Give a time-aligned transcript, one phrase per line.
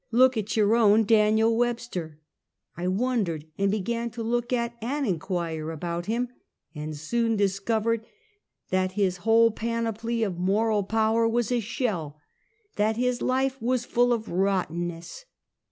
[0.09, 2.19] Look at your own Daniel "Webster!"
[2.75, 6.29] I wondered and began to look at and inquire about him,
[6.73, 8.03] and soon discovered
[8.71, 12.17] that his whole panoply of moral power was a shell—
[12.77, 15.25] that his life was full of rottenness.